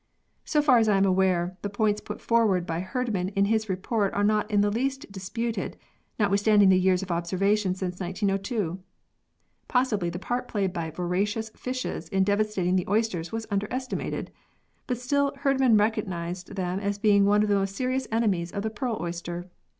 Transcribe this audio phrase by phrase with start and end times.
[0.45, 4.11] So far as I am aware, the points put forward by Herdman in his report
[4.15, 5.77] are not in the least disputed,
[6.17, 8.79] notwithstanding the years of observation since 1902.
[9.67, 14.31] Possibly the part played by voracious fishes in devastating the oysters was underestimated,
[14.87, 18.71] but still Herdman recognised them as being one of the most serious enemies of the
[18.71, 19.51] pearl oyster.